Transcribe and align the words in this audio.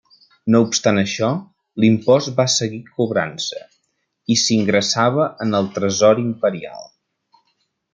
No 0.53 0.61
obstant 0.67 1.01
això, 1.01 1.29
l'impost 1.83 2.33
va 2.41 2.47
seguir 2.55 2.81
cobrant-se 2.97 3.63
i 4.37 4.41
s'ingressava 4.47 5.31
en 5.47 5.59
el 5.63 5.73
tresor 5.81 6.27
imperial. 6.29 6.95